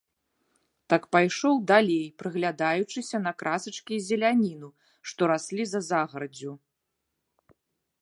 Так 0.93 1.03
пайшоў 1.15 1.59
далей, 1.71 2.05
прыглядаючыся 2.23 3.17
на 3.27 3.35
красачкі 3.43 3.93
і 3.99 4.03
зеляніну, 4.09 4.69
што 5.11 5.21
раслі 5.37 5.63
за 5.75 5.79
загараддзю. 5.93 6.53